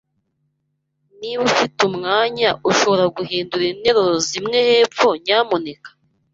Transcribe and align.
Niba 1.19 1.41
ufite 1.51 1.77
umwanya, 1.89 2.49
ushobora 2.69 3.05
guhindura 3.17 3.63
interuro 3.73 4.15
zimwe 4.29 4.57
hepfo, 4.69 5.07
nyamuneka? 5.25 5.89